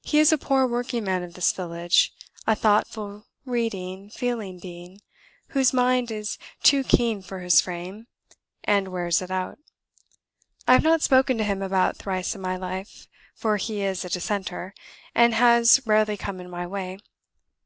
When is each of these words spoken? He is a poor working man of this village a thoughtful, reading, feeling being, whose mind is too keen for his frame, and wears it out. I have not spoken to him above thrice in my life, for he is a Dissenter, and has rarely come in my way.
He 0.00 0.18
is 0.20 0.32
a 0.32 0.38
poor 0.38 0.66
working 0.66 1.04
man 1.04 1.22
of 1.22 1.34
this 1.34 1.52
village 1.52 2.14
a 2.46 2.54
thoughtful, 2.56 3.26
reading, 3.44 4.08
feeling 4.08 4.58
being, 4.58 5.02
whose 5.48 5.74
mind 5.74 6.10
is 6.10 6.38
too 6.62 6.82
keen 6.82 7.20
for 7.20 7.40
his 7.40 7.60
frame, 7.60 8.06
and 8.64 8.88
wears 8.88 9.20
it 9.20 9.30
out. 9.30 9.58
I 10.66 10.72
have 10.72 10.82
not 10.82 11.02
spoken 11.02 11.36
to 11.36 11.44
him 11.44 11.60
above 11.60 11.98
thrice 11.98 12.34
in 12.34 12.40
my 12.40 12.56
life, 12.56 13.06
for 13.34 13.58
he 13.58 13.82
is 13.82 14.02
a 14.02 14.08
Dissenter, 14.08 14.72
and 15.14 15.34
has 15.34 15.82
rarely 15.86 16.16
come 16.16 16.40
in 16.40 16.48
my 16.48 16.66
way. 16.66 16.98